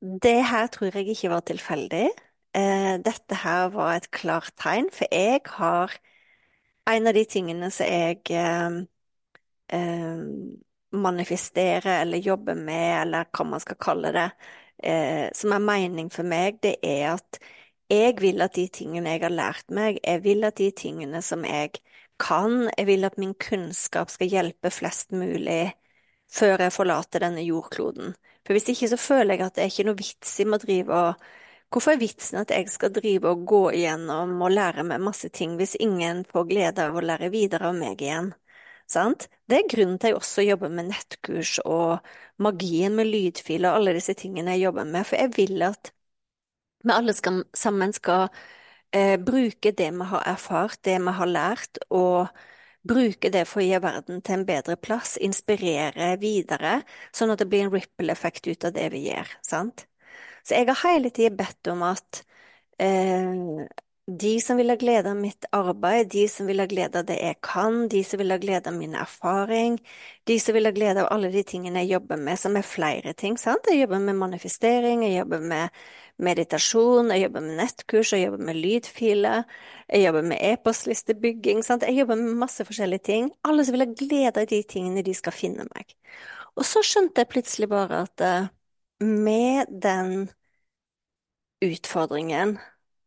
det 0.00 0.38
her 0.48 0.66
tror 0.72 0.96
jeg 0.96 1.08
ikke 1.12 1.30
var 1.30 1.40
tilfeldig. 1.40 2.08
Uh, 2.56 2.96
dette 3.04 3.34
her 3.44 3.68
var 3.74 3.94
et 3.96 4.10
klart 4.10 4.52
tegn, 4.58 4.88
for 4.92 5.06
jeg 5.12 5.40
har 5.58 5.98
En 6.90 7.06
av 7.06 7.14
de 7.14 7.22
tingene 7.28 7.68
som 7.70 7.86
jeg 7.86 8.18
uh, 8.34 8.80
uh, 9.74 10.24
manifestere 10.92 12.00
eller 12.00 12.18
jobbe 12.18 12.54
med, 12.54 13.02
eller 13.02 13.30
hva 13.30 13.46
man 13.46 13.62
skal 13.62 13.78
kalle 13.80 14.12
det, 14.14 14.30
eh, 14.82 15.28
som 15.34 15.52
er 15.54 15.62
mening 15.64 16.10
for 16.10 16.26
meg, 16.26 16.58
det 16.62 16.76
er 16.82 17.14
at 17.14 17.40
jeg 17.90 18.16
vil 18.20 18.42
at 18.42 18.54
de 18.54 18.66
tingene 18.70 19.14
jeg 19.14 19.24
har 19.24 19.34
lært 19.34 19.70
meg, 19.74 20.00
jeg 20.04 20.22
vil 20.24 20.46
at 20.46 20.58
de 20.58 20.70
tingene 20.74 21.22
som 21.22 21.44
jeg 21.46 21.78
kan, 22.20 22.68
jeg 22.76 22.86
vil 22.86 23.06
at 23.06 23.18
min 23.18 23.34
kunnskap 23.34 24.10
skal 24.10 24.30
hjelpe 24.30 24.70
flest 24.70 25.12
mulig 25.12 25.72
før 26.30 26.66
jeg 26.66 26.74
forlater 26.74 27.24
denne 27.24 27.42
jordkloden. 27.42 28.14
For 28.46 28.54
hvis 28.54 28.70
ikke 28.72 28.90
så 28.92 28.98
føler 29.00 29.34
jeg 29.34 29.46
at 29.46 29.56
det 29.56 29.64
er 29.64 29.72
ikke 29.72 29.86
noe 29.88 29.98
vits 29.98 30.34
i 30.40 30.46
å 30.46 30.60
drive 30.62 31.04
og 31.04 31.30
Hvorfor 31.70 31.92
er 31.94 32.00
vitsen 32.00 32.40
at 32.40 32.50
jeg 32.50 32.66
skal 32.66 32.90
drive 32.90 33.30
og 33.30 33.44
gå 33.46 33.58
igjennom 33.78 34.32
og 34.42 34.50
lære 34.50 34.82
meg 34.88 35.04
masse 35.06 35.28
ting 35.30 35.52
hvis 35.54 35.76
ingen 35.78 36.24
får 36.26 36.48
glede 36.48 36.82
av 36.82 36.96
å 36.98 37.02
lære 37.04 37.28
videre 37.30 37.68
av 37.68 37.76
meg 37.78 38.02
igjen? 38.02 38.32
Sant? 38.90 39.28
Det 39.46 39.58
er 39.60 39.68
grunnen 39.70 39.98
til 40.00 40.10
jeg 40.10 40.18
også 40.18 40.42
jobber 40.42 40.72
med 40.74 40.88
nettkurs 40.90 41.58
og 41.62 42.00
magien 42.42 42.96
med 42.98 43.06
lydfil 43.06 43.66
og 43.68 43.76
alle 43.78 43.94
disse 43.94 44.16
tingene 44.18 44.56
jeg 44.56 44.66
jobber 44.66 44.88
med, 44.88 45.06
for 45.06 45.20
jeg 45.20 45.30
vil 45.36 45.62
at 45.62 45.92
vi 46.82 46.94
alle 46.94 47.12
skal, 47.14 47.42
sammen 47.54 47.92
skal 47.94 48.28
eh, 48.96 49.16
bruke 49.20 49.72
det 49.76 49.90
vi 49.94 50.06
har 50.12 50.24
erfart, 50.32 50.80
det 50.84 50.96
vi 51.02 51.14
har 51.18 51.28
lært, 51.30 51.78
og 51.90 52.30
bruke 52.88 53.30
det 53.32 53.44
for 53.48 53.60
å 53.60 53.66
gi 53.66 53.80
verden 53.84 54.22
til 54.24 54.38
en 54.38 54.46
bedre 54.48 54.76
plass, 54.80 55.16
inspirere 55.20 56.14
videre, 56.22 56.80
sånn 57.12 57.34
at 57.34 57.42
det 57.42 57.50
blir 57.52 57.66
en 57.66 57.74
ripple-effekt 57.74 58.48
ut 58.48 58.64
av 58.64 58.74
det 58.76 58.88
vi 58.94 59.04
gjør, 59.10 59.36
sant? 59.44 59.84
Så 60.42 60.56
jeg 60.56 60.70
har 60.70 60.80
hele 60.86 61.12
tiden 61.12 61.36
bedt 61.38 61.68
om 61.70 61.84
at 61.84 62.22
eh, 62.80 63.68
de 64.18 64.40
som 64.40 64.56
vil 64.58 64.72
ha 64.72 64.74
glede 64.76 65.10
av 65.10 65.16
mitt 65.16 65.46
arbeid, 65.54 66.08
de 66.10 66.24
som 66.28 66.48
vil 66.48 66.58
ha 66.62 66.66
glede 66.66 66.98
av 66.98 67.06
det 67.06 67.16
jeg 67.20 67.36
kan, 67.46 67.84
de 67.92 68.00
som 68.06 68.18
vil 68.18 68.32
ha 68.34 68.38
glede 68.42 68.70
av 68.70 68.74
min 68.74 68.96
erfaring, 68.98 69.76
de 70.26 70.38
som 70.42 70.56
vil 70.56 70.66
ha 70.66 70.72
glede 70.74 71.04
av 71.04 71.10
alle 71.14 71.30
de 71.30 71.42
tingene 71.46 71.84
jeg 71.84 71.92
jobber 71.94 72.18
med, 72.18 72.38
som 72.40 72.56
er 72.58 72.66
flere 72.66 73.12
ting, 73.14 73.36
sant? 73.38 73.68
Jeg 73.70 73.84
jobber 73.84 74.00
med 74.02 74.18
manifestering, 74.18 75.04
jeg 75.06 75.20
jobber 75.20 75.44
med 75.52 75.76
meditasjon, 76.20 77.12
jeg 77.14 77.24
jobber 77.26 77.44
med 77.46 77.60
nettkurs, 77.60 78.12
jeg 78.16 78.24
jobber 78.26 78.42
med 78.48 78.58
lydfiler, 78.58 79.44
jeg 79.86 80.04
jobber 80.06 80.26
med 80.32 80.42
e-postlistebygging, 80.50 81.62
sant? 81.66 81.86
Jeg 81.86 82.02
jobber 82.02 82.18
med 82.18 82.42
masse 82.42 82.66
forskjellige 82.66 83.06
ting. 83.12 83.30
Alle 83.46 83.64
som 83.64 83.76
vil 83.76 83.86
ha 83.86 83.92
glede 84.02 84.42
av 84.42 84.50
de 84.50 84.62
tingene, 84.74 85.06
de 85.06 85.14
skal 85.14 85.36
finne 85.36 85.68
meg. 85.70 85.94
Og 86.58 86.66
så 86.66 86.82
skjønte 86.84 87.22
jeg 87.22 87.30
plutselig 87.30 87.70
bare 87.70 88.02
at 88.08 88.26
uh, 88.26 88.50
med 89.06 89.70
den 89.70 90.28
utfordringen 91.64 92.58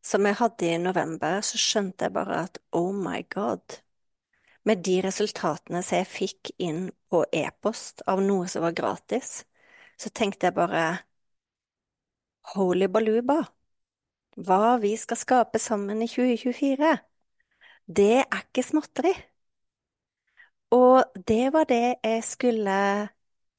som 0.04 0.26
jeg 0.28 0.38
hadde 0.40 0.68
i 0.68 0.82
november, 0.82 1.40
så 1.46 1.60
skjønte 1.60 2.08
jeg 2.08 2.16
bare 2.16 2.44
at 2.48 2.60
oh 2.76 2.92
my 2.96 3.22
god, 3.34 3.80
med 4.68 4.84
de 4.84 5.00
resultatene 5.04 5.82
som 5.84 6.00
jeg 6.00 6.10
fikk 6.12 6.52
inn 6.64 6.86
på 7.12 7.24
e-post 7.36 8.04
av 8.10 8.22
noe 8.24 8.48
som 8.52 8.66
var 8.66 8.76
gratis, 8.78 9.44
så 10.00 10.12
tenkte 10.12 10.50
jeg 10.50 10.58
bare 10.58 10.86
holy 12.54 12.88
baluba, 12.92 13.40
hva 14.36 14.78
vi 14.82 14.94
skal 14.98 15.20
skape 15.20 15.62
sammen 15.62 16.02
i 16.04 16.10
2024, 16.10 16.94
det 17.88 18.24
er 18.24 18.42
ikke 18.44 18.64
småtteri. 18.66 19.14
Og 20.74 21.04
det 21.28 21.54
var 21.54 21.68
det 21.70 21.96
jeg 22.04 22.24
skulle 22.26 23.10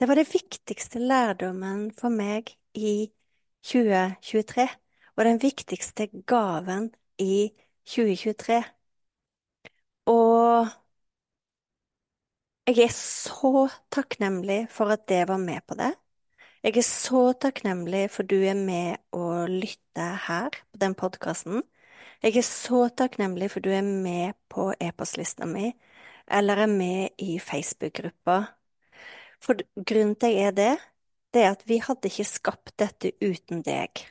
Det 0.01 0.09
var 0.09 0.15
det 0.19 0.33
viktigste 0.35 0.99
lærdommen 0.99 1.93
for 1.95 2.11
meg 2.11 2.51
i 2.75 3.13
2023 3.63 4.67
og 5.17 5.25
den 5.29 5.41
viktigste 5.43 6.09
gaven 6.31 6.91
i 7.21 7.51
2023. 7.87 8.63
Og 10.07 10.69
jeg 12.69 12.79
er 12.87 12.93
så 12.97 13.69
takknemlig 13.93 14.65
for 14.73 14.93
at 14.95 15.07
det 15.09 15.25
var 15.29 15.41
med 15.41 15.61
på 15.69 15.77
det. 15.79 15.93
Jeg 16.65 16.77
er 16.81 16.87
så 16.89 17.33
takknemlig 17.41 18.07
for 18.13 18.25
du 18.25 18.37
er 18.41 18.57
med 18.57 18.97
og 19.13 19.51
lytter 19.53 20.17
her 20.29 20.51
på 20.73 20.81
den 20.81 20.95
podkasten. 20.97 21.63
Jeg 22.23 22.37
er 22.41 22.47
så 22.49 22.89
takknemlig 22.97 23.51
for 23.53 23.61
du 23.65 23.71
er 23.71 23.83
med 23.85 24.35
på 24.49 24.71
e-postlista 24.81 25.47
mi, 25.47 25.73
eller 26.29 26.65
er 26.65 26.73
med 26.73 27.09
i 27.19 27.39
Facebook-gruppa. 27.39 28.39
For 29.45 29.61
grunnen 29.85 30.17
til 30.17 30.35
jeg 30.39 30.49
er 30.51 30.57
det, 30.59 30.73
det 31.35 31.45
er 31.45 31.53
at 31.53 31.65
vi 31.69 31.79
hadde 31.85 32.09
ikke 32.11 32.29
skapt 32.33 32.75
dette 32.81 33.13
uten 33.23 33.63
deg. 33.67 34.07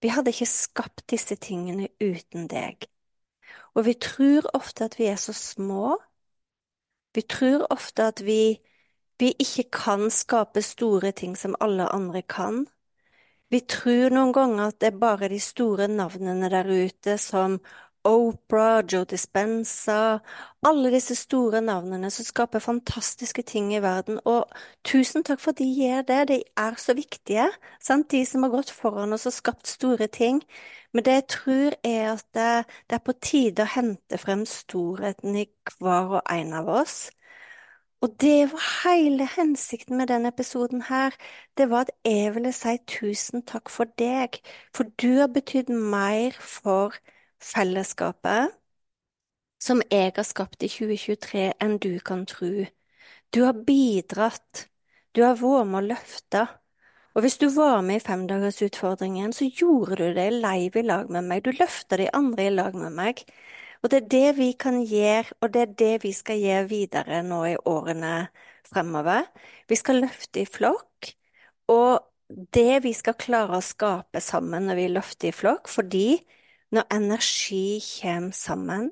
Vi 0.00 0.08
hadde 0.08 0.32
ikke 0.32 0.48
skapt 0.48 1.04
disse 1.12 1.36
tingene 1.36 1.88
uten 2.00 2.48
deg. 2.48 2.86
Og 3.76 3.84
vi 3.86 3.94
tror 4.00 4.48
ofte 4.56 4.88
at 4.88 4.96
vi 4.98 5.10
er 5.10 5.18
så 5.20 5.34
små. 5.36 5.96
Vi 7.14 7.22
tror 7.22 7.66
ofte 7.70 8.06
at 8.12 8.22
vi, 8.24 8.58
vi 9.18 9.32
ikke 9.38 9.68
kan 9.74 10.08
skape 10.10 10.62
store 10.62 11.12
ting 11.12 11.36
som 11.38 11.56
alle 11.60 11.88
andre 11.92 12.22
kan. 12.22 12.64
Vi 13.50 13.60
tror 13.66 14.14
noen 14.14 14.32
ganger 14.32 14.70
at 14.70 14.80
det 14.80 14.92
er 14.92 15.00
bare 15.02 15.28
de 15.28 15.40
store 15.42 15.88
navnene 15.90 16.50
der 16.52 16.70
ute 16.70 17.16
som 17.18 17.58
Opera, 18.04 18.82
Joe 18.92 19.04
Dispenza, 19.04 20.20
alle 20.64 20.90
disse 20.90 21.14
store 21.14 21.60
navnene 21.60 22.08
som 22.10 22.24
skaper 22.24 22.62
fantastiske 22.64 23.42
ting 23.42 23.74
i 23.74 23.82
verden. 23.84 24.20
Og 24.24 24.48
tusen 24.84 25.24
takk 25.24 25.40
for 25.42 25.52
at 25.52 25.60
de 25.60 25.68
gjør 25.68 26.06
det, 26.08 26.20
de 26.30 26.38
er 26.56 26.78
så 26.80 26.94
viktige. 26.96 27.50
Sant? 27.80 28.10
De 28.10 28.24
som 28.24 28.42
har 28.46 28.54
gått 28.54 28.72
foran 28.72 29.12
oss 29.12 29.28
og 29.28 29.36
skapt 29.36 29.68
store 29.68 30.08
ting. 30.08 30.40
Men 30.92 31.04
det 31.04 31.12
jeg 31.18 31.28
tror 31.36 31.78
er 31.84 32.12
at 32.14 32.24
det, 32.34 32.50
det 32.88 32.96
er 32.98 33.04
på 33.04 33.16
tide 33.20 33.64
å 33.66 33.72
hente 33.76 34.18
frem 34.18 34.46
storheten 34.48 35.36
i 35.36 35.46
hver 35.78 36.16
og 36.20 36.22
en 36.32 36.56
av 36.56 36.72
oss. 36.80 37.10
Og 38.00 38.16
det 38.20 38.48
var 38.52 38.64
hele 38.86 39.26
hensikten 39.28 39.98
med 40.00 40.08
denne 40.08 40.30
episoden 40.32 40.82
her, 40.88 41.12
det 41.58 41.68
var 41.70 41.84
at 41.84 41.90
jeg 42.04 42.34
ville 42.34 42.52
si 42.56 42.78
tusen 42.88 43.44
takk 43.44 43.68
for 43.68 43.92
deg, 44.00 44.40
for 44.72 44.88
du 44.96 45.20
har 45.20 45.28
betydd 45.34 45.68
mer 45.68 46.32
for 46.40 46.96
fellesskapet 47.44 48.56
som 49.60 49.82
jeg 49.90 50.12
har 50.16 50.24
skapt 50.26 50.62
i 50.64 50.70
2023 50.72 51.50
enn 51.60 51.76
du 51.82 51.92
kan 52.04 52.24
tro. 52.28 52.66
Du 53.30 53.42
har 53.44 53.60
bidratt, 53.66 54.66
du 55.12 55.22
har 55.24 55.36
vært 55.40 55.68
med 55.68 55.82
å 55.82 55.88
løfte, 55.92 56.46
og 57.14 57.24
hvis 57.24 57.40
du 57.42 57.48
var 57.50 57.80
med 57.82 57.98
i 57.98 58.04
femdagersutfordringen, 58.04 59.32
så 59.34 59.48
gjorde 59.50 59.98
du 59.98 60.14
det 60.14 60.28
live 60.36 60.78
i 60.78 60.86
lag 60.86 61.10
med 61.10 61.26
meg, 61.26 61.42
du 61.42 61.50
løfta 61.58 61.98
de 61.98 62.06
andre 62.14 62.46
i 62.46 62.52
lag 62.54 62.76
med 62.78 62.94
meg. 62.94 63.24
Og 63.82 63.90
det 63.90 63.98
er 64.02 64.10
det 64.12 64.36
vi 64.38 64.50
kan 64.60 64.78
gjøre, 64.86 65.34
og 65.40 65.50
det 65.54 65.62
er 65.62 65.74
det 65.82 65.94
vi 66.04 66.12
skal 66.14 66.38
gjøre 66.38 66.68
videre 66.70 67.22
nå 67.26 67.40
i 67.48 67.56
årene 67.66 68.14
fremover. 68.68 69.26
Vi 69.68 69.78
skal 69.80 70.02
løfte 70.04 70.44
i 70.44 70.46
flokk, 70.46 71.10
og 71.72 72.06
det 72.54 72.82
vi 72.84 72.92
skal 72.94 73.18
klare 73.18 73.58
å 73.58 73.64
skape 73.64 74.22
sammen 74.22 74.68
når 74.70 74.78
vi 74.78 74.90
løfter 74.94 75.32
i 75.32 75.34
flokk, 75.34 75.70
fordi 75.72 76.20
når 76.70 76.86
energi 76.94 77.80
kommer 78.00 78.30
sammen, 78.32 78.90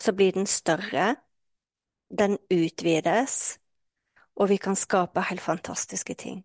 så 0.00 0.12
blir 0.12 0.32
den 0.32 0.46
større, 0.46 1.16
den 2.18 2.38
utvides, 2.50 3.58
og 4.36 4.48
vi 4.48 4.56
kan 4.56 4.76
skape 4.76 5.20
helt 5.28 5.42
fantastiske 5.42 6.14
ting. 6.14 6.44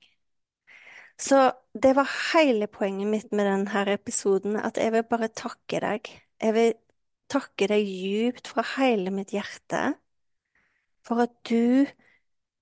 Så 1.20 1.52
det 1.84 1.96
var 1.96 2.10
hele 2.34 2.68
poenget 2.68 3.08
mitt 3.08 3.32
med 3.32 3.46
denne 3.46 3.94
episoden, 3.94 4.56
at 4.58 4.78
jeg 4.78 4.92
vil 4.92 5.04
bare 5.04 5.30
takke 5.30 5.80
deg. 5.80 6.10
Jeg 6.42 6.54
vil 6.54 6.74
takke 7.30 7.68
deg 7.70 7.86
djupt 7.86 8.50
fra 8.50 8.66
hele 8.78 9.14
mitt 9.14 9.32
hjerte 9.32 9.94
for 11.04 11.24
at 11.24 11.34
du, 11.50 11.86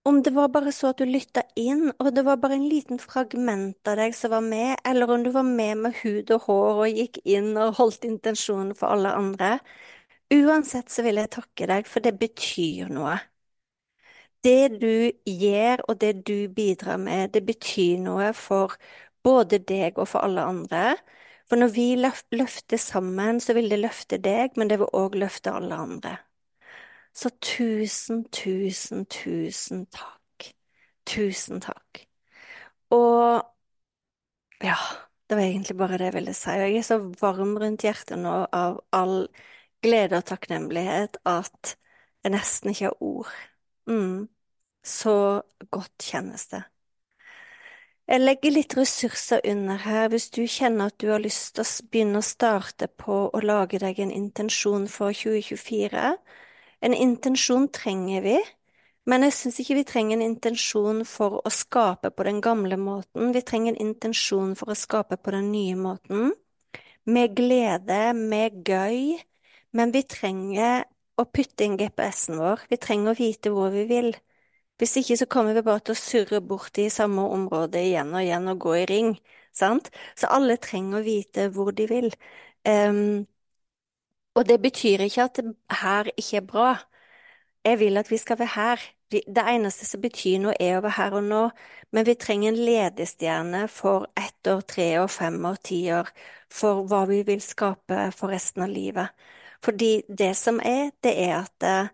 om 0.10 0.22
det 0.24 0.32
var 0.34 0.50
bare 0.54 0.72
så 0.74 0.90
at 0.92 1.02
du 1.02 1.06
lytta 1.06 1.44
inn, 1.60 1.92
og 2.02 2.10
det 2.16 2.24
var 2.26 2.40
bare 2.42 2.58
en 2.58 2.68
liten 2.70 3.00
fragment 3.02 3.88
av 3.92 4.00
deg 4.02 4.16
som 4.18 4.34
var 4.34 4.46
med, 4.46 4.76
eller 4.88 5.12
om 5.14 5.24
du 5.26 5.32
var 5.36 5.46
med 5.48 5.78
med 5.86 5.98
hud 6.02 6.32
og 6.36 6.48
hår 6.48 6.82
og 6.86 7.00
gikk 7.02 7.20
inn 7.36 7.52
og 7.62 7.76
holdt 7.80 8.08
intensjonen 8.10 8.74
for 8.78 8.94
alle 8.96 9.14
andre, 9.18 9.52
uansett 10.34 10.90
så 10.94 11.06
vil 11.08 11.22
jeg 11.22 11.34
takke 11.38 11.70
deg, 11.74 11.90
for 11.90 12.04
det 12.06 12.16
betyr 12.22 12.90
noe. 12.94 13.18
Det 14.46 14.80
du 14.82 15.12
gjør 15.30 15.82
og 15.90 16.00
det 16.02 16.12
du 16.28 16.48
bidrar 16.58 16.98
med, 17.02 17.32
det 17.36 17.42
betyr 17.48 17.98
noe 18.06 18.32
for 18.38 18.76
både 19.26 19.60
deg 19.72 19.98
og 20.02 20.10
for 20.14 20.26
alle 20.26 20.46
andre. 20.54 20.96
For 21.50 21.62
når 21.62 21.74
vi 21.78 21.88
løfter 22.02 22.82
sammen, 22.82 23.42
så 23.44 23.54
vil 23.58 23.70
det 23.74 23.82
løfte 23.84 24.18
deg, 24.30 24.58
men 24.58 24.72
det 24.72 24.80
vil 24.82 24.94
òg 25.04 25.18
løfte 25.22 25.54
alle 25.54 25.78
andre. 25.88 26.18
Så 27.14 27.30
tusen, 27.44 28.24
tusen, 28.32 29.06
tusen 29.06 29.86
takk. 29.92 30.52
Tusen 31.06 31.62
takk. 31.64 32.06
Og 32.92 33.42
ja, 34.64 34.78
det 35.30 35.38
var 35.38 35.44
egentlig 35.44 35.78
bare 35.78 35.98
det 35.98 36.10
jeg 36.10 36.18
ville 36.20 36.34
si. 36.36 36.50
Og 36.50 36.68
jeg 36.68 36.78
er 36.82 36.88
så 36.88 37.00
varm 37.22 37.56
rundt 37.60 37.86
hjertet 37.88 38.20
nå 38.20 38.36
av 38.56 38.82
all 38.96 39.26
glede 39.82 40.20
og 40.22 40.28
takknemlighet 40.30 41.18
at 41.28 41.76
jeg 42.24 42.36
nesten 42.36 42.74
ikke 42.74 42.92
har 42.92 43.04
ord. 43.04 43.32
Mm. 43.90 44.28
Så 44.84 45.42
godt 45.70 46.06
kjennes 46.12 46.48
det. 46.54 46.64
Jeg 48.12 48.22
legger 48.22 48.52
litt 48.52 48.74
ressurser 48.76 49.40
under 49.48 49.78
her 49.86 50.10
hvis 50.12 50.28
du 50.36 50.42
kjenner 50.44 50.90
at 50.92 50.98
du 51.00 51.08
har 51.14 51.22
lyst 51.24 51.56
til 51.56 51.64
å 51.64 51.90
begynne 51.94 52.20
å 52.20 52.26
starte 52.26 52.90
på 53.00 53.22
å 53.32 53.44
lage 53.46 53.80
deg 53.80 54.02
en 54.04 54.12
intensjon 54.12 54.88
for 54.92 55.16
2024. 55.16 56.18
En 56.82 56.94
intensjon 56.98 57.68
trenger 57.70 58.24
vi, 58.26 58.38
men 59.10 59.26
jeg 59.26 59.36
syns 59.38 59.60
ikke 59.62 59.78
vi 59.80 59.88
trenger 59.90 60.18
en 60.18 60.24
intensjon 60.26 61.04
for 61.10 61.40
å 61.46 61.52
skape 61.54 62.12
på 62.14 62.26
den 62.26 62.42
gamle 62.42 62.78
måten, 62.78 63.34
vi 63.36 63.44
trenger 63.46 63.74
en 63.74 63.90
intensjon 63.90 64.56
for 64.58 64.74
å 64.74 64.78
skape 64.78 65.18
på 65.22 65.34
den 65.36 65.52
nye 65.54 65.78
måten. 65.78 66.34
Med 67.06 67.36
glede, 67.38 68.14
med 68.18 68.62
gøy, 68.66 69.18
men 69.78 69.94
vi 69.94 70.04
trenger 70.06 70.86
å 71.22 71.26
putte 71.26 71.66
inn 71.66 71.78
GPS-en 71.80 72.42
vår, 72.42 72.66
vi 72.70 72.82
trenger 72.82 73.14
å 73.14 73.18
vite 73.18 73.54
hvor 73.54 73.74
vi 73.74 73.88
vil. 73.90 74.14
Hvis 74.82 74.98
ikke 75.02 75.18
så 75.20 75.28
kommer 75.30 75.54
vi 75.58 75.66
bare 75.66 75.84
til 75.86 75.94
å 75.94 76.02
surre 76.02 76.42
bort 76.42 76.78
i 76.82 76.88
samme 76.90 77.26
område 77.36 77.82
igjen 77.86 78.14
og 78.16 78.24
igjen 78.24 78.50
og 78.50 78.62
gå 78.64 78.78
i 78.80 78.86
ring, 78.90 79.12
sant? 79.54 79.92
Så 80.18 80.30
alle 80.34 80.58
trenger 80.62 81.02
å 81.02 81.06
vite 81.06 81.50
hvor 81.54 81.70
de 81.78 81.86
vil. 81.90 82.10
Um, 82.66 83.28
og 84.36 84.48
det 84.48 84.62
betyr 84.62 85.04
ikke 85.06 85.28
at 85.28 85.40
her 85.82 86.10
ikke 86.18 86.38
er 86.38 86.48
bra. 86.48 86.72
Jeg 87.66 87.80
vil 87.80 87.98
at 87.98 88.12
vi 88.12 88.18
skal 88.18 88.40
være 88.40 88.56
her. 88.56 88.84
Det 89.12 89.44
eneste 89.44 89.86
som 89.86 90.02
betyr 90.02 90.40
noe, 90.40 90.54
er 90.60 90.78
å 90.78 90.84
være 90.86 90.96
her 90.96 91.16
og 91.20 91.26
nå, 91.28 91.42
men 91.92 92.06
vi 92.08 92.16
trenger 92.16 92.54
en 92.54 92.62
ledestjerne 92.64 93.66
for 93.68 94.08
ett 94.16 94.48
år, 94.48 94.62
tre 94.64 94.86
år, 95.02 95.10
fem 95.12 95.36
år, 95.46 95.58
ti 95.68 95.82
år, 95.92 96.08
for 96.48 96.86
hva 96.88 97.04
vi 97.10 97.20
vil 97.28 97.42
skape 97.44 98.06
for 98.16 98.32
resten 98.32 98.64
av 98.64 98.72
livet. 98.72 99.12
Fordi 99.62 99.92
det 100.08 100.32
som 100.40 100.62
er, 100.64 100.94
det 101.04 101.12
er 101.26 101.34
at 101.42 101.66
eh, 101.68 101.92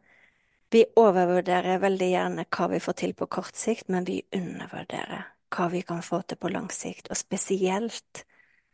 vi 0.71 0.84
overvurderer 1.00 1.82
veldig 1.82 2.12
gjerne 2.12 2.45
hva 2.54 2.67
vi 2.71 2.84
får 2.84 2.97
til 3.02 3.15
på 3.17 3.28
kort 3.34 3.58
sikt, 3.58 3.89
men 3.89 4.06
vi 4.08 4.21
undervurderer 4.36 5.26
hva 5.56 5.69
vi 5.73 5.82
kan 5.88 6.04
få 6.04 6.21
til 6.28 6.38
på 6.38 6.52
lang 6.54 6.69
sikt, 6.71 7.10
og 7.10 7.17
spesielt 7.17 8.23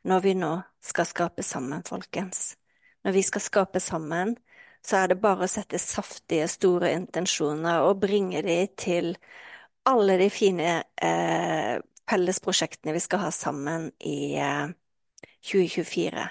når 0.03 0.25
vi 0.25 0.35
nå 0.35 0.51
skal 0.83 1.07
skape 1.07 1.45
sammen, 1.47 1.85
folkens. 1.87 2.57
Når 3.03 3.15
vi 3.15 3.23
skal 3.25 3.43
skape 3.43 3.81
sammen, 3.83 4.35
så 4.83 5.03
er 5.03 5.11
det 5.11 5.21
bare 5.23 5.45
å 5.45 5.51
sette 5.51 5.79
saftige, 5.79 6.47
store 6.51 6.91
intensjoner 6.95 7.85
og 7.87 8.01
bringe 8.03 8.43
de 8.43 8.59
til 8.79 9.13
alle 9.87 10.17
de 10.19 10.29
fine 10.31 10.77
eh, 11.03 11.79
fellesprosjektene 12.09 12.95
vi 12.95 13.03
skal 13.03 13.25
ha 13.25 13.31
sammen 13.35 13.89
i 13.99 14.35
eh, 14.39 14.71
2024. 15.43 16.27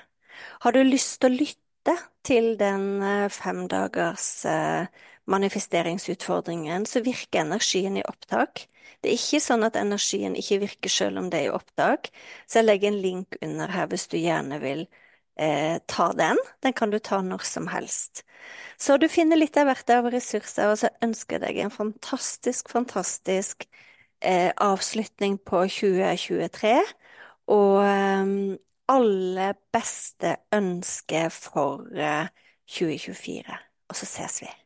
Har 0.64 0.72
du 0.72 0.82
lyst 0.84 1.20
til 1.20 1.32
å 1.32 1.40
lytte 1.40 1.96
til 2.26 2.52
den 2.60 2.86
eh, 3.04 3.28
femdagers 3.32 4.28
eh, 4.48 4.86
manifesteringsutfordringen, 5.32 6.86
så 6.86 7.02
virker 7.04 7.44
energien 7.44 7.96
i 7.96 8.04
opptak. 8.08 8.66
Det 9.02 9.10
er 9.10 9.18
ikke 9.18 9.42
sånn 9.42 9.66
at 9.66 9.78
energien 9.78 10.34
ikke 10.38 10.62
virker 10.64 10.92
selv 10.92 11.22
om 11.22 11.30
det 11.30 11.42
er 11.42 11.50
i 11.50 11.54
opptak, 11.54 12.10
så 12.46 12.60
jeg 12.60 12.68
legger 12.68 12.92
en 12.92 13.02
link 13.02 13.38
under 13.42 13.72
her 13.72 13.88
hvis 13.90 14.08
du 14.10 14.18
gjerne 14.18 14.58
vil 14.62 14.86
eh, 15.36 15.78
ta 15.86 16.12
den. 16.12 16.38
Den 16.62 16.72
kan 16.72 16.90
du 16.90 16.98
ta 16.98 17.20
når 17.22 17.44
som 17.46 17.68
helst. 17.72 18.24
Så 18.78 18.96
du 18.98 19.08
finner 19.08 19.38
litt 19.38 19.56
av 19.56 19.68
hvert 19.70 19.90
av 19.94 20.10
ressurser, 20.12 20.72
og 20.72 20.80
så 20.80 20.90
ønsker 21.04 21.38
jeg 21.38 21.44
deg 21.46 21.60
en 21.64 21.74
fantastisk, 21.74 22.72
fantastisk 22.72 23.66
eh, 24.20 24.50
avslutning 24.56 25.38
på 25.46 25.64
2023, 25.70 26.74
og 27.54 27.78
eh, 27.86 28.34
alle 28.92 29.52
beste 29.74 30.36
ønsker 30.54 31.30
for 31.34 31.86
2024. 31.92 33.46
Eh, 33.46 33.70
og 33.88 33.96
så 33.96 34.08
ses 34.08 34.42
vi. 34.42 34.61